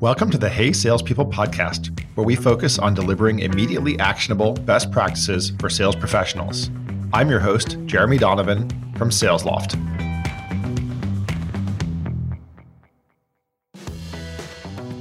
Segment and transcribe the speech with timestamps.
[0.00, 5.52] Welcome to the Hey Salespeople podcast, where we focus on delivering immediately actionable best practices
[5.60, 6.70] for sales professionals.
[7.12, 8.66] I'm your host, Jeremy Donovan
[8.96, 9.74] from SalesLoft.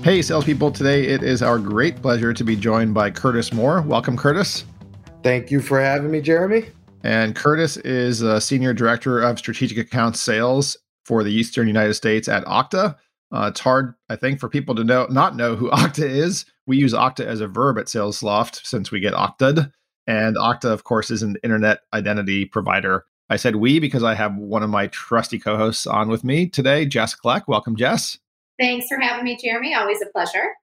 [0.03, 0.73] Hey, salespeople.
[0.73, 3.81] Today it is our great pleasure to be joined by Curtis Moore.
[3.81, 4.65] Welcome, Curtis.
[5.23, 6.65] Thank you for having me, Jeremy.
[7.03, 12.27] And Curtis is a Senior Director of Strategic Account Sales for the Eastern United States
[12.27, 12.97] at Okta.
[13.31, 16.45] Uh, it's hard, I think, for people to know not know who Okta is.
[16.65, 19.71] We use Okta as a verb at SalesLoft since we get Okta.
[20.07, 23.05] And Okta, of course, is an internet identity provider.
[23.29, 26.85] I said we because I have one of my trusty co-hosts on with me today,
[26.85, 27.43] Jess Kleck.
[27.47, 28.17] Welcome, Jess.
[28.59, 29.75] Thanks for having me, Jeremy.
[29.75, 30.53] Always a pleasure.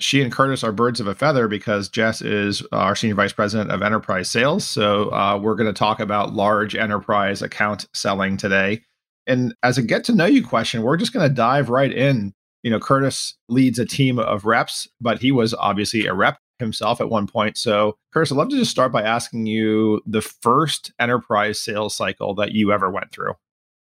[0.00, 3.70] She and Curtis are birds of a feather because Jess is our senior vice president
[3.70, 4.66] of enterprise sales.
[4.66, 8.82] So uh, we're going to talk about large enterprise account selling today.
[9.26, 12.34] And as a get to know you question, we're just going to dive right in.
[12.62, 17.00] You know, Curtis leads a team of reps, but he was obviously a rep himself
[17.00, 17.56] at one point.
[17.56, 22.34] So, Curtis, I'd love to just start by asking you the first enterprise sales cycle
[22.36, 23.34] that you ever went through.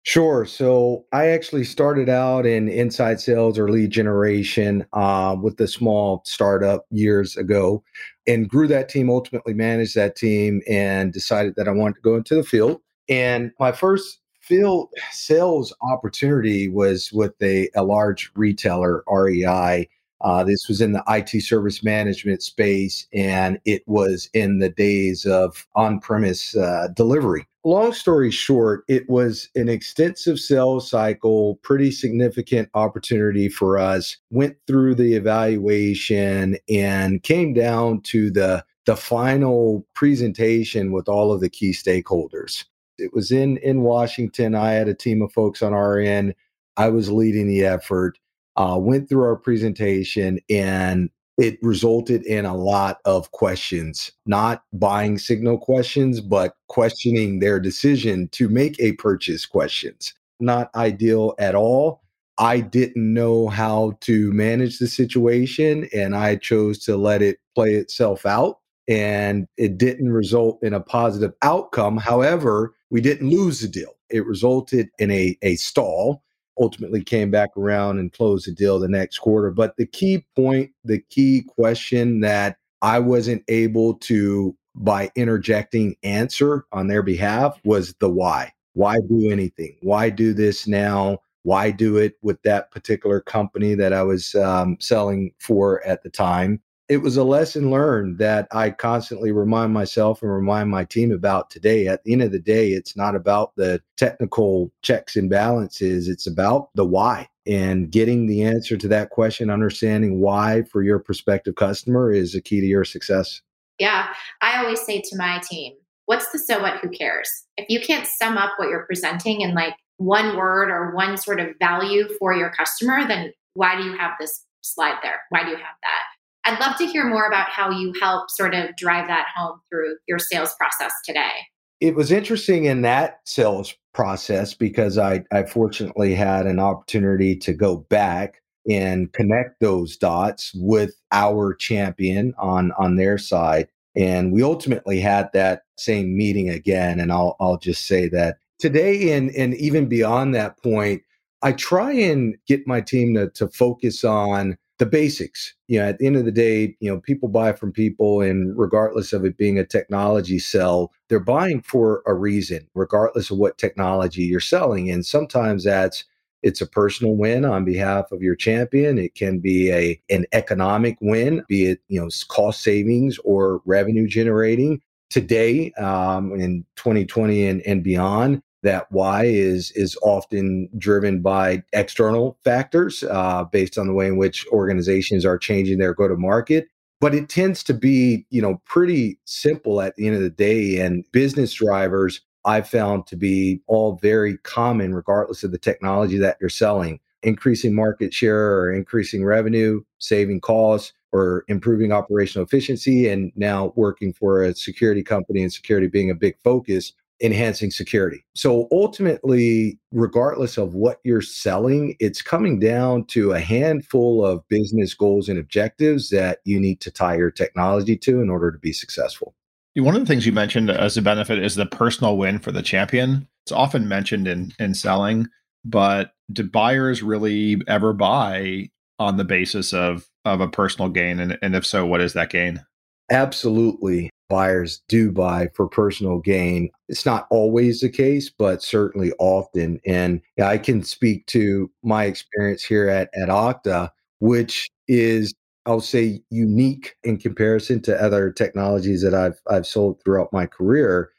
[0.04, 0.46] Sure.
[0.46, 6.24] So I actually started out in inside sales or lead generation uh, with a small
[6.26, 7.84] startup years ago
[8.26, 12.16] and grew that team, ultimately managed that team, and decided that I wanted to go
[12.16, 12.82] into the field.
[13.10, 19.88] And my first field sales opportunity was with a, a large retailer, REI.
[20.22, 25.26] Uh, this was in the IT service management space, and it was in the days
[25.26, 27.46] of on premise uh, delivery.
[27.64, 34.18] Long story short, it was an extensive sales cycle, pretty significant opportunity for us.
[34.32, 41.40] Went through the evaluation and came down to the the final presentation with all of
[41.40, 42.66] the key stakeholders.
[43.02, 44.56] It was in in Washington.
[44.56, 46.36] I had a team of folks on our end.
[46.78, 48.18] I was leading the effort.
[48.58, 55.18] Uh, went through our presentation, and it resulted in a lot of questions, not buying
[55.18, 60.14] signal questions, but questioning their decision to make a purchase questions.
[60.40, 62.02] Not ideal at all.
[62.38, 67.76] I didn't know how to manage the situation, and I chose to let it play
[67.76, 71.98] itself out and it didn't result in a positive outcome.
[71.98, 73.94] However, we didn't lose the deal.
[74.10, 76.24] It resulted in a, a stall,
[76.60, 79.52] ultimately came back around and closed the deal the next quarter.
[79.52, 86.66] But the key point, the key question that I wasn't able to, by interjecting, answer
[86.72, 88.52] on their behalf was the why.
[88.74, 89.78] Why do anything?
[89.82, 91.20] Why do this now?
[91.44, 96.10] Why do it with that particular company that I was um, selling for at the
[96.10, 96.62] time?
[96.92, 101.50] It was a lesson learned that I constantly remind myself and remind my team about
[101.50, 101.88] today.
[101.88, 106.28] At the end of the day, it's not about the technical checks and balances, it's
[106.28, 107.30] about the why.
[107.48, 112.42] And getting the answer to that question, understanding why for your prospective customer is a
[112.42, 113.42] key to your success.
[113.80, 114.14] Yeah.
[114.42, 115.72] I always say to my team,
[116.08, 116.82] what's the so what?
[116.82, 117.30] Who cares?
[117.56, 121.40] If you can't sum up what you're presenting in like one word or one sort
[121.40, 125.22] of value for your customer, then why do you have this slide there?
[125.30, 126.04] Why do you have that?
[126.46, 129.96] I'd love to hear more about how you help sort of drive that home through
[130.08, 131.32] your sales process today.
[131.80, 137.54] It was interesting in that sales process because I, I fortunately had an opportunity to
[137.54, 144.44] go back and connect those dots with our champion on on their side and we
[144.44, 149.56] ultimately had that same meeting again and I'll I'll just say that today and and
[149.56, 151.02] even beyond that point
[151.42, 155.54] I try and get my team to to focus on the basics.
[155.68, 158.58] You know, at the end of the day, you know, people buy from people, and
[158.58, 163.60] regardless of it being a technology sell, they're buying for a reason, regardless of what
[163.60, 164.90] technology you're selling.
[164.90, 166.04] And sometimes that's
[166.42, 168.98] it's a personal win on behalf of your champion.
[168.98, 174.08] It can be a an economic win, be it you know cost savings or revenue
[174.08, 174.82] generating.
[175.12, 182.38] Today, um, in 2020 and, and beyond, that why is is often driven by external
[182.44, 186.68] factors uh, based on the way in which organizations are changing their go to market
[187.00, 190.80] but it tends to be you know pretty simple at the end of the day
[190.80, 196.38] and business drivers i've found to be all very common regardless of the technology that
[196.40, 197.00] you're selling.
[197.24, 204.12] Increasing market share or increasing revenue saving costs or improving operational efficiency and now working
[204.12, 208.24] for a security company and security being a big focus enhancing security.
[208.36, 214.94] So ultimately, regardless of what you're selling, it's coming down to a handful of business
[214.94, 218.74] goals and objectives that you need to tie your technology to in order to be
[218.74, 219.36] successful.
[219.76, 222.62] One of the things you mentioned as a benefit is the personal win for the
[222.62, 223.28] champion.
[223.46, 225.28] It's often mentioned in in selling,
[225.64, 228.70] but do buyers really ever buy
[229.00, 231.20] on the basis of of a personal gain?
[231.20, 232.66] And, and if so, what is that gain?
[233.12, 234.10] Absolutely.
[234.30, 236.70] Buyers do buy for personal gain.
[236.90, 239.82] It's not always the case, but certainly often.
[239.86, 245.34] And I can speak to my experience here at, at Okta, which is
[245.68, 251.12] I'll say unique in comparison to other technologies that I've I've sold throughout my career.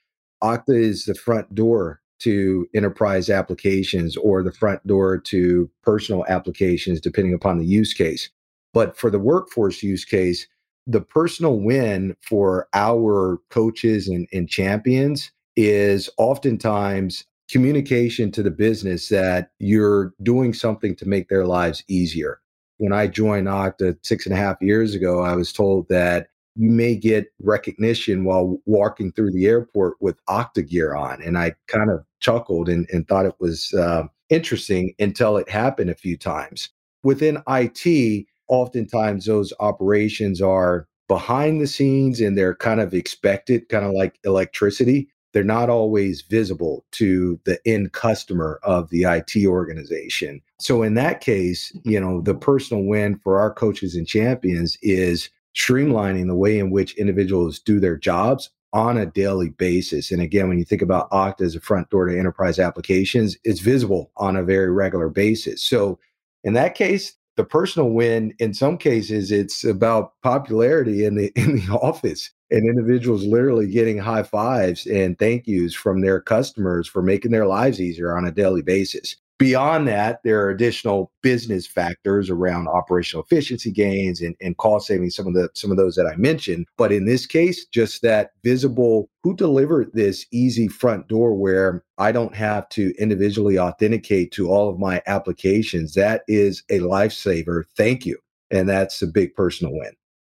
[0.43, 7.01] Okta is the front door to enterprise applications or the front door to personal applications,
[7.01, 8.31] depending upon the use case.
[8.75, 10.47] But for the workforce use case,
[10.87, 19.09] the personal win for our coaches and, and champions is oftentimes communication to the business
[19.11, 22.41] that you're doing something to make their lives easier.
[22.79, 26.71] When I joined Okta six and a half years ago, I was told that you
[26.71, 31.23] may get recognition while walking through the airport with Okta gear on.
[31.23, 35.91] And I kind of chuckled and, and thought it was uh, interesting until it happened
[35.91, 36.71] a few times.
[37.03, 43.85] Within IT, oftentimes those operations are behind the scenes and they're kind of expected, kind
[43.85, 45.09] of like electricity.
[45.33, 50.43] They're not always visible to the end customer of the IT organization.
[50.61, 52.41] So, in that case, you know, the mm-hmm.
[52.41, 57.81] personal win for our coaches and champions is streamlining the way in which individuals do
[57.81, 60.11] their jobs on a daily basis.
[60.11, 63.61] And again, when you think about Okta as a front door to enterprise applications, it's
[63.61, 65.63] visible on a very regular basis.
[65.63, 65.99] So
[66.43, 71.57] in that case, the personal win, in some cases, it's about popularity in the in
[71.57, 77.03] the office and individuals literally getting high fives and thank yous from their customers for
[77.03, 79.17] making their lives easier on a daily basis.
[79.43, 85.17] Beyond that, there are additional business factors around operational efficiency gains and, and cost savings,
[85.17, 86.67] some of the some of those that I mentioned.
[86.79, 92.13] But in this case, just that visible who delivered this easy front door where I
[92.13, 95.95] don't have to individually authenticate to all of my applications.
[95.95, 97.65] That is a lifesaver.
[97.77, 98.19] Thank you.
[98.53, 99.93] And that's a big personal win.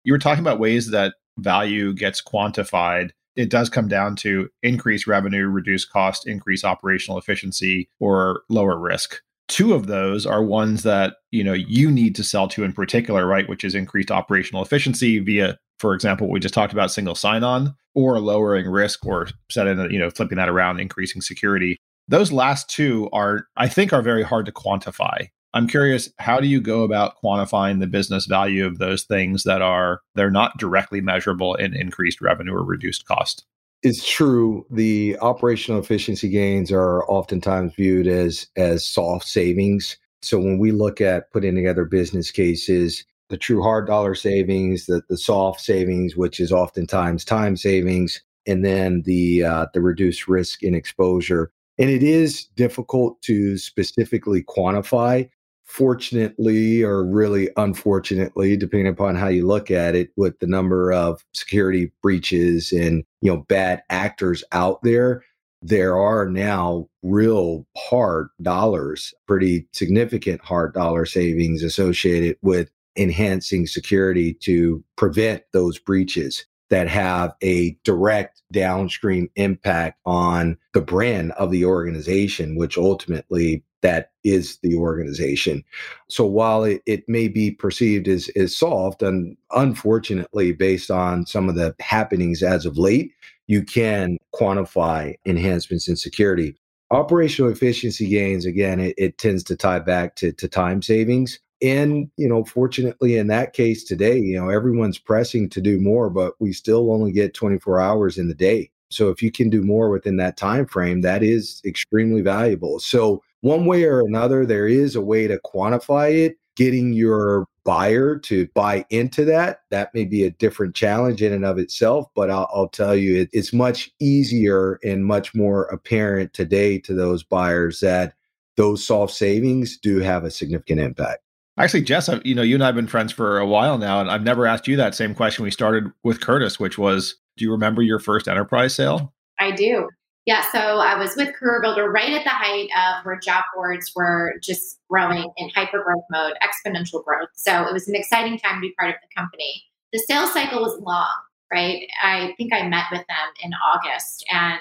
[0.05, 5.07] You were talking about ways that value gets quantified it does come down to increase
[5.07, 9.21] revenue, reduce cost, increase operational efficiency, or lower risk.
[9.47, 13.25] Two of those are ones that you know you need to sell to in particular,
[13.27, 13.47] right?
[13.49, 17.75] Which is increased operational efficiency via, for example, what we just talked about, single sign-on,
[17.93, 21.77] or lowering risk, or setting you know flipping that around, increasing security.
[22.07, 25.29] Those last two are, I think, are very hard to quantify.
[25.53, 29.61] I'm curious, how do you go about quantifying the business value of those things that
[29.61, 33.45] are they're not directly measurable in increased revenue or reduced cost?
[33.83, 34.65] It's true.
[34.71, 39.97] The operational efficiency gains are oftentimes viewed as as soft savings.
[40.21, 45.03] So when we look at putting together business cases, the true hard dollar savings, the
[45.07, 50.63] the soft savings, which is oftentimes time savings, and then the uh, the reduced risk
[50.63, 51.51] and exposure.
[51.77, 55.29] And it is difficult to specifically quantify
[55.65, 61.23] fortunately or really unfortunately depending upon how you look at it with the number of
[61.33, 65.23] security breaches and you know bad actors out there
[65.61, 74.33] there are now real hard dollars pretty significant hard dollar savings associated with enhancing security
[74.33, 81.65] to prevent those breaches that have a direct downstream impact on the brand of the
[81.65, 85.63] organization, which ultimately that is the organization.
[86.09, 91.47] So while it, it may be perceived as, as soft, and unfortunately, based on some
[91.47, 93.11] of the happenings as of late,
[93.47, 96.55] you can quantify enhancements in security.
[96.91, 101.39] Operational efficiency gains, again, it, it tends to tie back to, to time savings.
[101.61, 106.09] And, you know, fortunately in that case today, you know, everyone's pressing to do more,
[106.09, 108.69] but we still only get 24 hours in the day.
[108.89, 112.79] So if you can do more within that time frame, that is extremely valuable.
[112.79, 116.37] So one way or another, there is a way to quantify it.
[116.55, 121.43] Getting your buyer to buy into that, that may be a different challenge in and
[121.43, 122.07] of itself.
[122.15, 126.93] But I'll, I'll tell you, it, it's much easier and much more apparent today to
[126.93, 128.13] those buyers that
[128.55, 131.23] those soft savings do have a significant impact.
[131.57, 134.09] Actually, Jess, you know, you and I have been friends for a while now, and
[134.09, 135.43] I've never asked you that same question.
[135.43, 139.13] We started with Curtis, which was, do you remember your first enterprise sale?
[139.39, 139.89] I do.
[140.25, 143.91] Yeah, so I was with Career Builder right at the height of where job boards
[143.93, 147.29] were just growing in hyper growth mode, exponential growth.
[147.35, 149.63] So it was an exciting time to be part of the company.
[149.91, 151.11] The sales cycle was long,
[151.51, 151.87] right?
[152.01, 154.59] I think I met with them in August and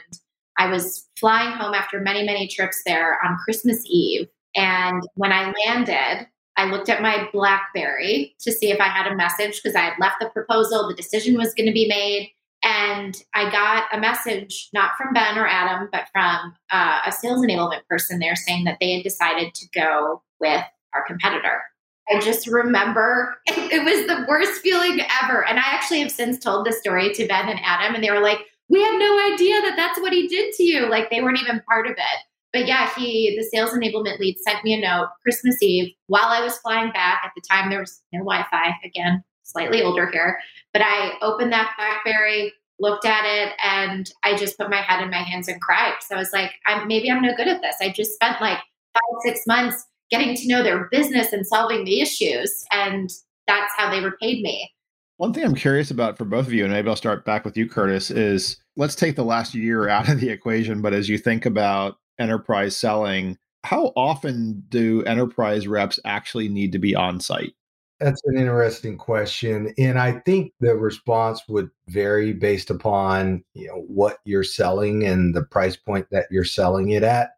[0.59, 4.29] I was flying home after many, many trips there on Christmas Eve.
[4.57, 6.27] And when I landed,
[6.57, 9.99] I looked at my Blackberry to see if I had a message because I had
[9.99, 12.31] left the proposal, the decision was going to be made.
[12.65, 17.45] And I got a message, not from Ben or Adam, but from uh, a sales
[17.45, 20.63] enablement person there saying that they had decided to go with
[20.95, 21.63] our competitor.
[22.09, 25.45] I just remember it, it was the worst feeling ever.
[25.45, 28.21] And I actually have since told the story to Ben and Adam, and they were
[28.21, 28.39] like,
[28.69, 30.89] we had no idea that that's what he did to you.
[30.89, 32.21] Like they weren't even part of it.
[32.53, 36.43] But yeah, he, the sales enablement lead, sent me a note Christmas Eve while I
[36.43, 37.23] was flying back.
[37.25, 38.75] At the time, there was no Wi Fi.
[38.85, 40.39] Again, slightly older here.
[40.73, 45.11] But I opened that Blackberry, looked at it, and I just put my head in
[45.11, 45.95] my hands and cried.
[46.01, 47.77] So I was like, I'm, maybe I'm no good at this.
[47.81, 48.59] I just spent like
[48.93, 52.65] five, six months getting to know their business and solving the issues.
[52.71, 53.11] And
[53.47, 54.71] that's how they repaid me.
[55.17, 57.57] One thing I'm curious about for both of you, and maybe I'll start back with
[57.57, 60.83] you, Curtis, is let's take the last year out of the equation.
[60.83, 66.79] But as you think about enterprise selling, how often do enterprise reps actually need to
[66.79, 67.55] be on site?
[68.03, 69.73] That's an interesting question.
[69.79, 75.35] And I think the response would vary based upon, you know, what you're selling and
[75.35, 77.31] the price point that you're selling it at.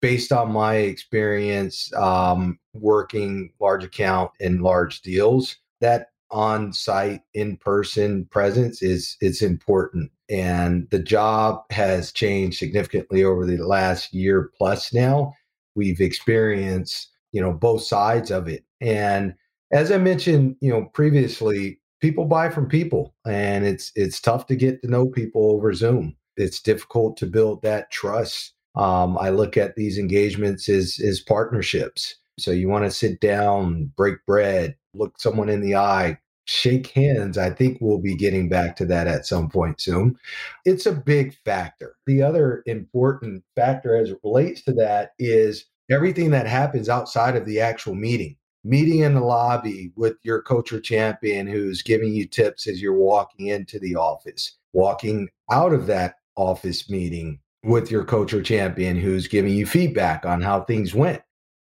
[0.00, 8.80] Based on my experience um, working large account and large deals, that on-site in-person presence
[8.80, 15.34] is is important and the job has changed significantly over the last year plus now
[15.74, 19.34] we've experienced you know both sides of it and
[19.72, 24.56] as i mentioned you know previously people buy from people and it's it's tough to
[24.56, 29.56] get to know people over zoom it's difficult to build that trust um, i look
[29.56, 35.18] at these engagements as as partnerships so you want to sit down break bread look
[35.18, 37.38] someone in the eye shake hands.
[37.38, 40.16] I think we'll be getting back to that at some point soon.
[40.64, 41.96] It's a big factor.
[42.06, 47.46] The other important factor as it relates to that is everything that happens outside of
[47.46, 48.36] the actual meeting.
[48.64, 52.94] Meeting in the lobby with your coach or champion who's giving you tips as you're
[52.94, 58.96] walking into the office, walking out of that office meeting with your coach or champion
[58.96, 61.22] who's giving you feedback on how things went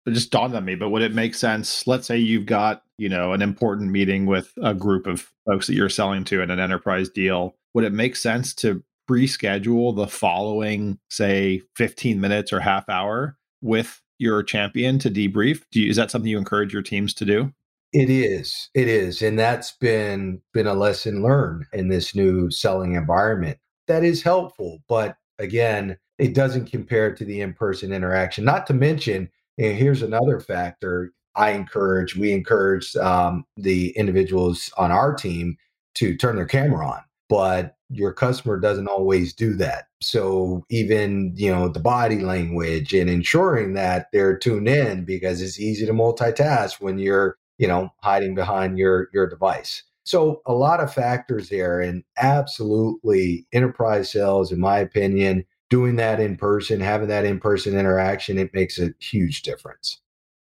[0.06, 1.88] it just dawned on me, but would it make sense?
[1.88, 5.74] Let's say you've got, you know, an important meeting with a group of folks that
[5.74, 7.56] you're selling to in an enterprise deal.
[7.74, 14.02] Would it make sense to pre-schedule the following, say, 15 minutes or half hour with
[14.18, 15.64] your champion to debrief?
[15.72, 17.54] Do you, is that something you encourage your teams to do?
[17.94, 18.70] It is.
[18.74, 19.22] It is.
[19.22, 23.58] And that's been been a lesson learned in this new selling environment.
[23.88, 28.44] That is helpful, but again, it doesn't compare to the in-person interaction.
[28.44, 34.92] Not to mention and here's another factor I encourage, we encourage um, the individuals on
[34.92, 35.58] our team
[35.96, 39.86] to turn their camera on, but your customer doesn't always do that.
[40.02, 45.60] So even, you know, the body language and ensuring that they're tuned in because it's
[45.60, 49.84] easy to multitask when you're, you know, hiding behind your your device.
[50.04, 56.20] So a lot of factors there and absolutely enterprise sales in my opinion doing that
[56.20, 60.00] in person, having that in person interaction, it makes a huge difference.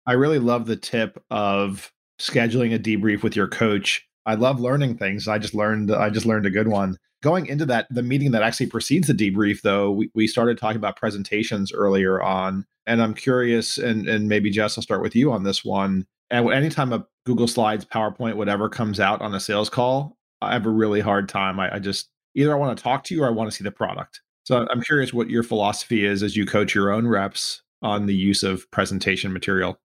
[0.06, 4.07] I really love the tip of scheduling a debrief with your coach.
[4.28, 5.26] I love learning things.
[5.26, 6.98] I just learned I just learned a good one.
[7.22, 10.76] Going into that the meeting that actually precedes the debrief though, we, we started talking
[10.76, 12.66] about presentations earlier on.
[12.86, 16.06] And I'm curious, and and maybe Jess, I'll start with you on this one.
[16.30, 20.66] And anytime a Google Slides, PowerPoint, whatever comes out on a sales call, I have
[20.66, 21.58] a really hard time.
[21.58, 23.64] I, I just either I want to talk to you or I want to see
[23.64, 24.20] the product.
[24.44, 28.14] So I'm curious what your philosophy is as you coach your own reps on the
[28.14, 29.78] use of presentation material.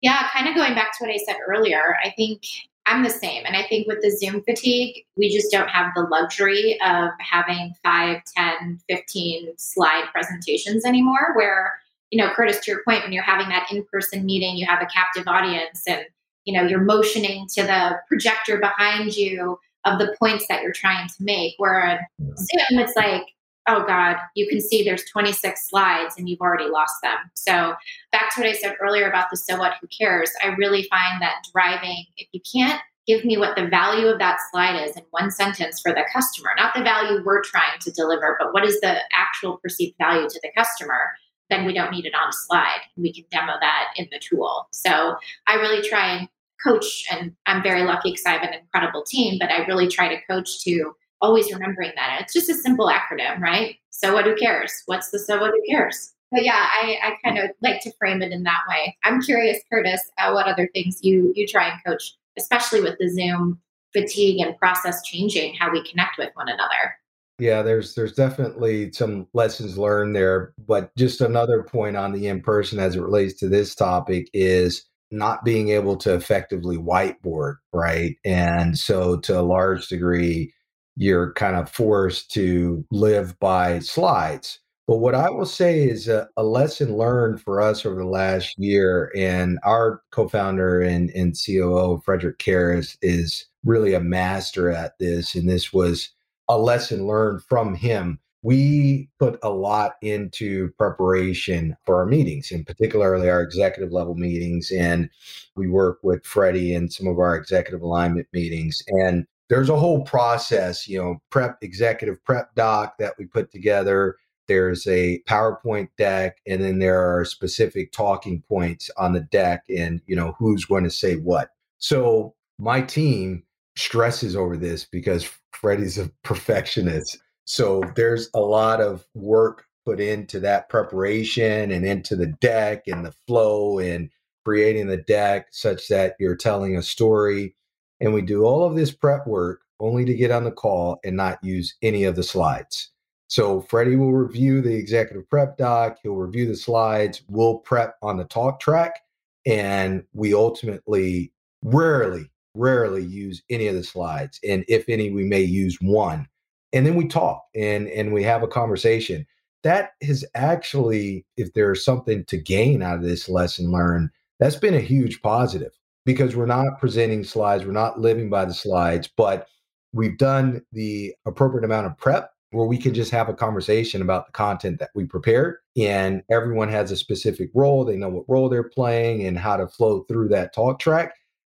[0.00, 2.42] Yeah, kind of going back to what I said earlier, I think
[2.86, 3.44] I'm the same.
[3.46, 7.74] And I think with the Zoom fatigue, we just don't have the luxury of having
[7.82, 11.32] 5, 10, 15 slide presentations anymore.
[11.34, 11.72] Where,
[12.10, 14.82] you know, Curtis, to your point, when you're having that in person meeting, you have
[14.82, 16.04] a captive audience and,
[16.44, 21.08] you know, you're motioning to the projector behind you of the points that you're trying
[21.08, 21.54] to make.
[21.56, 21.98] Where on
[22.36, 23.24] Zoom, it's like,
[23.66, 27.16] oh God, you can see there's 26 slides and you've already lost them.
[27.34, 27.74] So,
[28.12, 31.20] back to what I said earlier about the so what, who cares, I really find
[31.22, 35.02] that driving, if you can't give me what the value of that slide is in
[35.10, 38.80] one sentence for the customer, not the value we're trying to deliver, but what is
[38.80, 41.10] the actual perceived value to the customer,
[41.50, 42.80] then we don't need it on a slide.
[42.96, 44.68] We can demo that in the tool.
[44.72, 45.16] So,
[45.46, 46.28] I really try and
[46.62, 50.08] coach, and I'm very lucky because I have an incredible team, but I really try
[50.08, 52.18] to coach to always remembering that.
[52.20, 53.76] It's just a simple acronym, right?
[53.90, 54.72] So what who cares?
[54.86, 56.12] What's the so what who cares?
[56.30, 58.96] But yeah, I, I kind of like to frame it in that way.
[59.04, 63.08] I'm curious, Curtis, uh, what other things you you try and coach, especially with the
[63.08, 63.60] Zoom
[63.92, 66.96] fatigue and process changing, how we connect with one another.
[67.38, 72.40] Yeah, there's there's definitely some lessons learned there, but just another point on the in
[72.40, 78.16] person as it relates to this topic is not being able to effectively whiteboard, right?
[78.24, 80.52] And so to a large degree,
[80.96, 84.60] you're kind of forced to live by slides.
[84.86, 85.38] But what I mm-hmm.
[85.38, 90.02] will say is a, a, lesson learned for us over the last year, and our
[90.10, 96.10] co-founder and, and COO Frederic Kerrest is really a master at this, and this was
[96.48, 98.20] a lesson learned from him.
[98.42, 104.70] We put a lot into preparation for our meetings, and particularly our executive level meetings.
[104.70, 105.08] And
[105.56, 108.82] we work with Freddie in some of our executive alignment meetings.
[108.88, 114.16] And there's a whole process, you know, prep executive prep doc that we put together.
[114.48, 120.00] There's a PowerPoint deck, and then there are specific talking points on the deck, and
[120.06, 121.50] you know who's going to say what.
[121.78, 123.44] So my team
[123.76, 127.16] stresses over this because Freddie's a perfectionist.
[127.44, 133.06] So there's a lot of work put into that preparation and into the deck and
[133.06, 134.10] the flow and
[134.44, 137.54] creating the deck such that you're telling a story.
[138.00, 141.16] And we do all of this prep work only to get on the call and
[141.16, 142.90] not use any of the slides.
[143.28, 148.16] So Freddie will review the executive prep doc, he'll review the slides, we'll prep on
[148.16, 149.00] the talk track,
[149.46, 151.32] and we ultimately
[151.62, 154.38] rarely rarely use any of the slides.
[154.48, 156.28] And if any, we may use one.
[156.72, 159.26] And then we talk and and we have a conversation.
[159.62, 164.74] That has actually, if there's something to gain out of this lesson learned, that's been
[164.74, 165.72] a huge positive
[166.04, 169.48] because we're not presenting slides, we're not living by the slides, but
[169.92, 174.26] we've done the appropriate amount of prep where we can just have a conversation about
[174.26, 178.48] the content that we prepared and everyone has a specific role they know what role
[178.48, 181.14] they're playing and how to flow through that talk track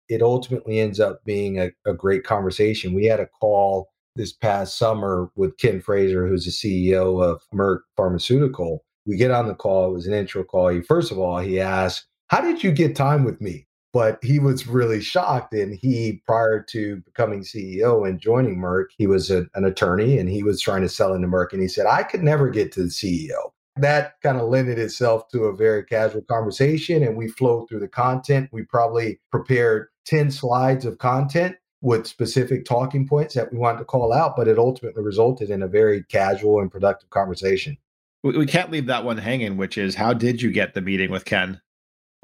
[0.09, 2.95] it ultimately ends up being a, a great conversation.
[2.95, 7.81] We had a call this past summer with Ken Frazier who's the CEO of Merck
[7.97, 8.85] Pharmaceutical.
[9.05, 9.91] We get on the call.
[9.91, 10.69] It was an intro call.
[10.69, 13.66] He, first of all, he asked, How did you get time with me?
[13.97, 15.55] But he was really shocked.
[15.55, 20.29] And he, prior to becoming CEO and joining Merck, he was a, an attorney and
[20.29, 21.55] he was trying to sell into Merck.
[21.55, 25.29] And he said, I could never get to the CEO that kind of lended itself
[25.29, 30.31] to a very casual conversation and we flowed through the content we probably prepared 10
[30.31, 34.59] slides of content with specific talking points that we wanted to call out but it
[34.59, 37.77] ultimately resulted in a very casual and productive conversation
[38.23, 41.27] we can't leave that one hanging which is how did you get the meeting with
[41.27, 41.61] ken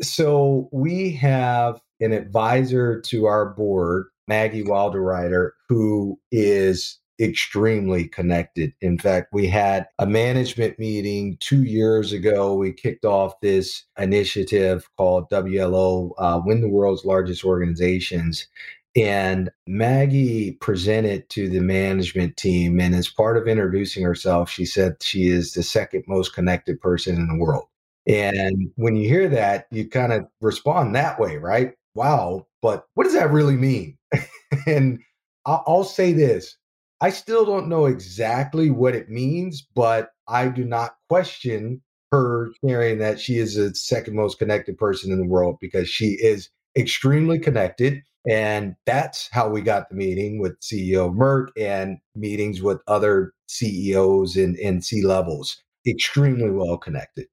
[0.03, 8.73] so we have an advisor to our board maggie Wilderotter who is extremely connected.
[8.81, 12.55] In fact, we had a management meeting two years ago.
[12.55, 18.47] We kicked off this initiative called WLO, uh, Win the World's Largest Organizations.
[18.95, 22.79] And Maggie presented to the management team.
[22.81, 27.17] And as part of introducing herself, she said she is the second most connected person
[27.17, 27.67] in the world.
[28.07, 31.75] And when you hear that, you kind of respond that way, right?
[31.95, 32.47] Wow.
[32.61, 33.97] But what does that really mean?
[34.67, 35.01] and
[35.45, 36.57] I'll say this
[37.01, 42.99] I still don't know exactly what it means, but I do not question her sharing
[42.99, 47.39] that she is the second most connected person in the world because she is extremely
[47.39, 48.03] connected.
[48.29, 54.37] And that's how we got the meeting with CEO Merck and meetings with other CEOs
[54.37, 55.57] and, and C levels.
[55.85, 57.27] Extremely well connected.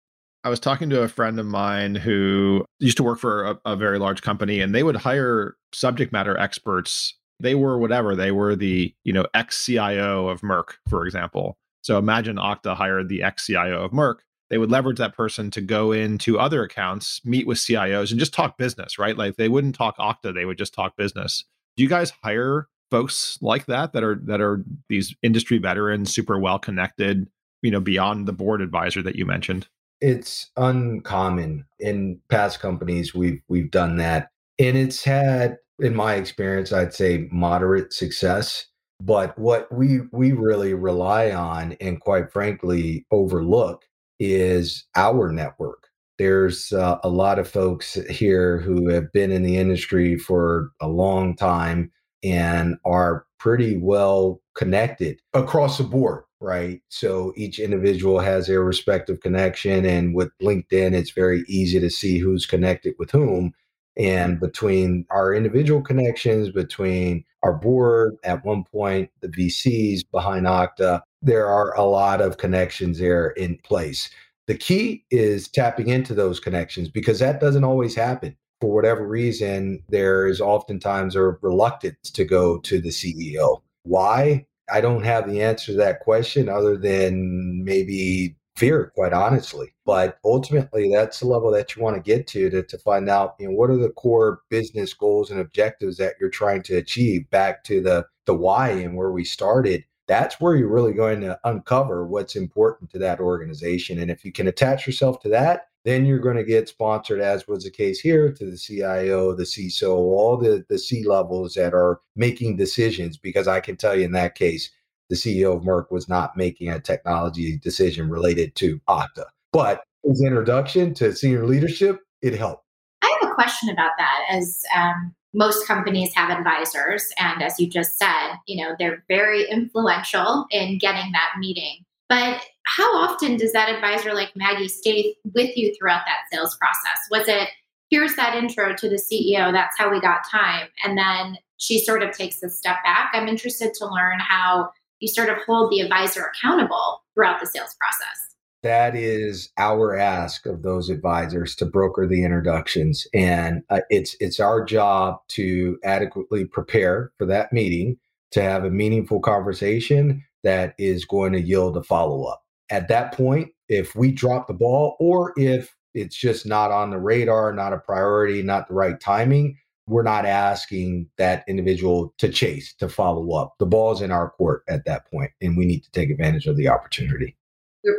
[0.49, 3.75] I was talking to a friend of mine who used to work for a, a,
[3.75, 8.55] very large company, and they would hire subject matter experts they were whatever they were
[8.55, 11.55] the you know ex CIO of Merck, for example.
[11.83, 14.21] So imagine Okta hired the ex CIO of Merck.
[14.49, 18.33] They would leverage that person to go into other accounts, meet with CIOs, and just
[18.33, 19.15] talk business, right?
[19.15, 21.45] Like they wouldn't talk Okta, they would just talk business.
[21.77, 26.39] Do you guys hire folks like that that are that are these industry veterans, super
[26.39, 27.29] well connected,
[27.61, 29.67] you know, beyond the board advisor that you mentioned?
[30.01, 33.13] It's uncommon in past companies.
[33.13, 38.65] We've we've done that, and it's had in my experience, I'd say moderate success.
[39.01, 43.83] But what we we really rely on, and quite frankly, overlook,
[44.19, 45.87] is our network.
[46.17, 50.89] There's uh, a lot of folks here who have been in the industry for a
[50.89, 51.91] long time
[52.23, 56.81] and are pretty well connected across the board, right?
[56.89, 59.85] So each individual has their respective connection.
[59.85, 63.53] And with LinkedIn, it's very easy to see who's connected with whom.
[63.97, 71.01] And between our individual connections, between our board, at one point, the VCs behind Okta,
[71.21, 74.09] there are a lot of connections there in place.
[74.47, 78.35] The key is tapping into those connections because that doesn't always happen.
[78.61, 83.61] For whatever reason, there is oftentimes a reluctance to go to the CEO.
[83.83, 84.45] Why?
[84.71, 89.73] I don't have the answer to that question other than maybe fear, quite honestly.
[89.85, 93.35] But ultimately, that's the level that you want to get to, to to find out,
[93.39, 97.29] you know, what are the core business goals and objectives that you're trying to achieve.
[97.29, 99.83] Back to the the why and where we started.
[100.09, 103.99] That's where you're really going to uncover what's important to that organization.
[103.99, 107.47] And if you can attach yourself to that, then you're going to get sponsored, as
[107.47, 111.75] was the case here, to the CIO, the CISO, all the, the C levels that
[111.75, 113.17] are making decisions.
[113.17, 114.71] Because I can tell you in that case,
[115.09, 119.25] the CEO of Merck was not making a technology decision related to Okta.
[119.53, 122.65] But his introduction to senior leadership, it helped.
[123.03, 124.25] I have a question about that.
[124.31, 129.49] As um, most companies have advisors, and as you just said, you know they're very
[129.49, 131.85] influential in getting that meeting.
[132.07, 136.99] But how often does that advisor like Maggie stay with you throughout that sales process?
[137.11, 137.49] Was it
[137.89, 142.03] here's that intro to the CEO, that's how we got time, and then she sort
[142.03, 143.11] of takes a step back?
[143.13, 147.75] I'm interested to learn how you sort of hold the advisor accountable throughout the sales
[147.79, 148.28] process
[148.63, 153.07] that is our ask of those advisors to broker the introductions.
[153.13, 157.97] And uh, it's it's our job to adequately prepare for that meeting
[158.31, 162.43] to have a meaningful conversation that is going to yield a follow-up.
[162.69, 166.99] At that point if we drop the ball or if it's just not on the
[166.99, 172.75] radar not a priority not the right timing we're not asking that individual to chase
[172.75, 173.55] to follow up.
[173.57, 176.57] The ball's in our court at that point and we need to take advantage of
[176.57, 177.35] the opportunity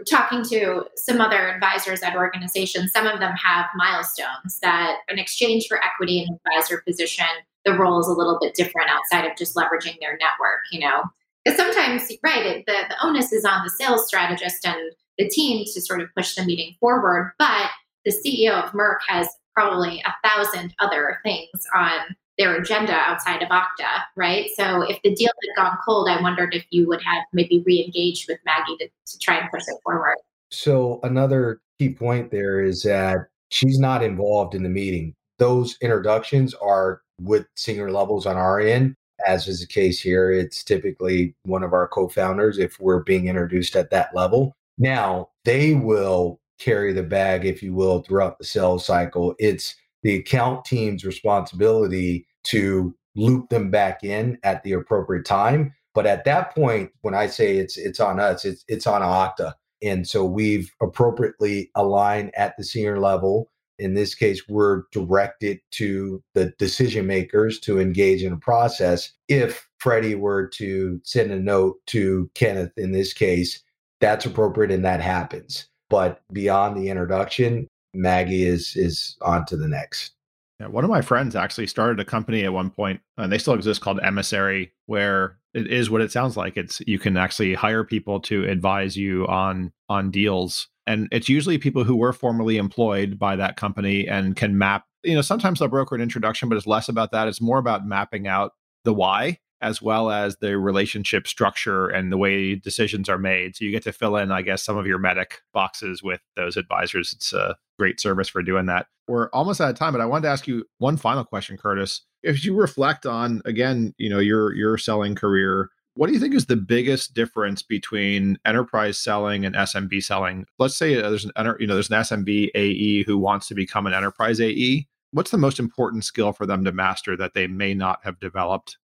[0.08, 2.92] talking to some other advisors at organizations.
[2.92, 7.26] Some of them have milestones that, in exchange for equity in advisor position,
[7.64, 10.62] the role is a little bit different outside of just leveraging their network.
[10.70, 11.02] You know,
[11.44, 15.64] because sometimes, right, it, the the onus is on the sales strategist and the team
[15.64, 17.70] to sort of push the meeting forward, but
[18.04, 21.92] the CEO of Merck has probably a thousand other things on
[22.40, 24.48] their agenda outside of Okta, right?
[24.56, 28.26] So if the deal had gone cold, I wondered if you would have maybe re-engaged
[28.28, 30.16] with Maggie to, to try and push it forward.
[30.50, 35.14] So another key point there is that she's not involved in the meeting.
[35.38, 38.94] Those introductions are with senior levels on our end.
[39.26, 43.28] As is the case here, it's typically one of our co founders if we're being
[43.28, 44.54] introduced at that level.
[44.78, 49.34] Now, they will carry the bag, if you will, throughout the sales cycle.
[49.38, 55.74] It's the account team's responsibility to loop them back in at the appropriate time.
[55.94, 59.54] But at that point, when I say it's it's on us, it's it's on Okta.
[59.82, 63.50] And so we've appropriately aligned at the senior level.
[63.78, 69.10] In this case, we're directed to the decision makers to engage in a process.
[69.28, 73.62] If Freddie were to send a note to Kenneth in this case,
[74.00, 75.66] that's appropriate and that happens.
[75.88, 80.12] But beyond the introduction, Maggie is is on to the next.
[80.60, 83.54] Yeah, one of my friends actually started a company at one point, and they still
[83.54, 86.58] exist called Emissary, where it is what it sounds like.
[86.58, 91.56] It's you can actually hire people to advise you on on deals, and it's usually
[91.56, 94.84] people who were formerly employed by that company and can map.
[95.02, 97.26] You know, sometimes they'll broker an introduction, but it's less about that.
[97.26, 98.52] It's more about mapping out
[98.84, 103.56] the why as well as the relationship structure and the way decisions are made.
[103.56, 106.56] So you get to fill in, I guess, some of your MEDDIC boxes with those
[106.56, 107.12] advisors.
[107.12, 108.86] It's a great service for doing that.
[109.06, 112.02] We're almost out of time, but I wanted to ask you one final question, Curtis.
[112.22, 116.34] If you reflect on again, you know, your your selling career, what do you think
[116.34, 120.46] is the biggest difference between enterprise selling and SMB selling?
[120.58, 123.94] Let's say there's an you know there's an SMB AE who wants to become an
[123.94, 124.86] enterprise AE.
[125.12, 128.78] What's the most important skill for them to master that they may not have developed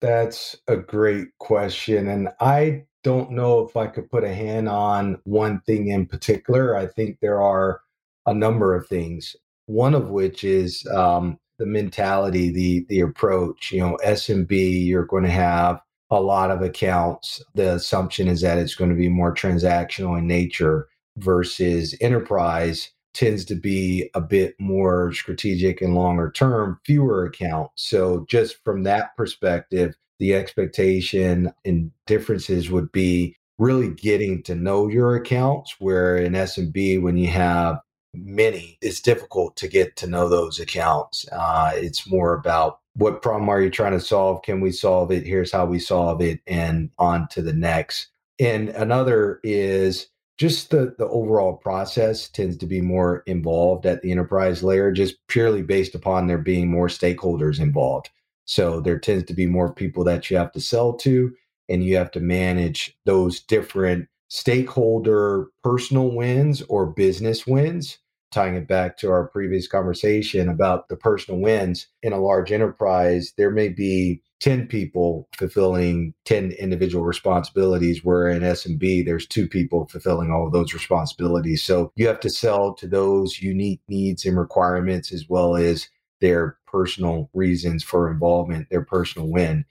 [0.00, 2.08] that's a great question.
[2.08, 6.76] And I don't know if I could put a hand on one thing in particular.
[6.76, 7.80] I think there are
[8.26, 9.34] a number of things,
[9.66, 13.72] one of which is um, the mentality, the the approach.
[13.72, 15.80] You know, SMB, you're going to have
[16.10, 17.42] a lot of accounts.
[17.54, 23.44] The assumption is that it's going to be more transactional in nature versus enterprise tends
[23.44, 27.82] to be a bit more strategic and longer term, fewer accounts.
[27.82, 34.86] So, just from that perspective, the expectation and differences would be really getting to know
[34.86, 35.74] your accounts.
[35.80, 37.80] Where in SMB, when you have
[38.14, 41.26] many, it's difficult to get to know those accounts.
[41.32, 44.42] Uh, it's more about what problem are you trying to solve?
[44.42, 45.26] Can we solve it?
[45.26, 48.10] Here's how we solve it, and on to the next.
[48.38, 50.06] And another is
[50.38, 55.16] just the the overall process tends to be more involved at the enterprise layer just
[55.26, 58.08] purely based upon there being more stakeholders involved.
[58.44, 61.34] So there tends to be more people that you have to sell to
[61.68, 67.98] and you have to manage those different stakeholder personal wins or business wins
[68.30, 73.32] tying it back to our previous conversation about the personal wins in a large enterprise,
[73.36, 79.88] there may be 10 people fulfilling 10 individual responsibilities, where in SMB, there's two people
[79.88, 81.62] fulfilling all of those responsibilities.
[81.62, 85.88] So you have to sell to those unique needs and requirements as well as
[86.20, 89.64] their personal reasons for involvement, their personal win.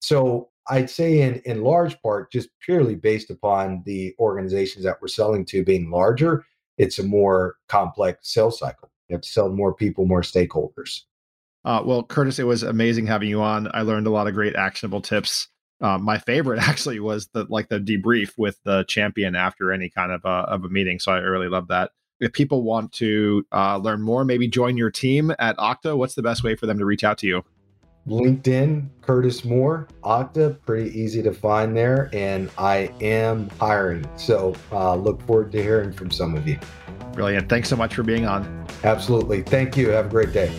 [0.00, 5.08] So I'd say in in large part just purely based upon the organizations that we're
[5.08, 6.44] selling to being larger,
[6.78, 8.90] it's a more complex sales cycle.
[9.08, 11.02] You have to sell more people, more stakeholders.
[11.64, 13.70] Uh, well, Curtis, it was amazing having you on.
[13.72, 15.48] I learned a lot of great actionable tips.
[15.80, 20.12] Uh, my favorite actually was the like the debrief with the champion after any kind
[20.12, 20.98] of a, of a meeting.
[20.98, 21.92] So I really love that.
[22.20, 25.96] If people want to uh, learn more, maybe join your team at Okta.
[25.96, 27.44] What's the best way for them to reach out to you?
[28.08, 32.10] LinkedIn, Curtis Moore, Okta, pretty easy to find there.
[32.12, 34.06] And I am hiring.
[34.16, 36.58] So uh, look forward to hearing from some of you.
[37.12, 37.48] Brilliant.
[37.48, 38.66] Thanks so much for being on.
[38.82, 39.42] Absolutely.
[39.42, 39.88] Thank you.
[39.90, 40.52] Have a great day.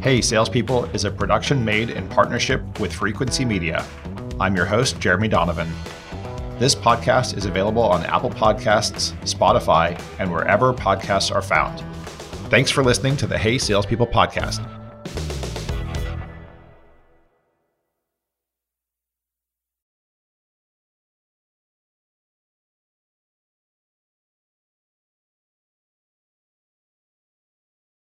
[0.00, 3.84] Hey Salespeople is a production made in partnership with Frequency Media.
[4.38, 5.68] I'm your host, Jeremy Donovan.
[6.58, 11.80] This podcast is available on Apple Podcasts, Spotify, and wherever podcasts are found.
[12.48, 14.77] Thanks for listening to the Hey Salespeople podcast.